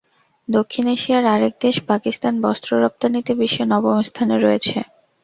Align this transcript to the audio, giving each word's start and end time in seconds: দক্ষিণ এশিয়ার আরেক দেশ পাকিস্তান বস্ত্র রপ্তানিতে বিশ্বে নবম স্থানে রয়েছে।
দক্ষিণ 0.47 0.85
এশিয়ার 0.95 1.25
আরেক 1.27 1.53
দেশ 1.61 1.75
পাকিস্তান 1.89 2.33
বস্ত্র 2.43 2.69
রপ্তানিতে 2.77 3.31
বিশ্বে 3.41 3.63
নবম 3.71 3.97
স্থানে 4.09 4.35
রয়েছে। 4.37 4.77